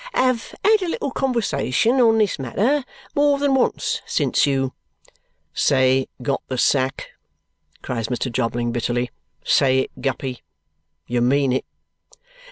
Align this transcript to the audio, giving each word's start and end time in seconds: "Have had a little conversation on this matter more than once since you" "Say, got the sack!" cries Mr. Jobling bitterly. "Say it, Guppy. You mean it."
"Have 0.15 0.55
had 0.65 0.81
a 0.81 0.87
little 0.89 1.11
conversation 1.11 2.01
on 2.01 2.17
this 2.17 2.39
matter 2.39 2.83
more 3.13 3.37
than 3.37 3.53
once 3.53 4.01
since 4.07 4.47
you" 4.47 4.73
"Say, 5.53 6.07
got 6.23 6.41
the 6.47 6.57
sack!" 6.57 7.11
cries 7.83 8.07
Mr. 8.07 8.31
Jobling 8.31 8.71
bitterly. 8.71 9.11
"Say 9.45 9.77
it, 9.77 9.91
Guppy. 10.01 10.41
You 11.05 11.21
mean 11.21 11.53
it." 11.53 11.65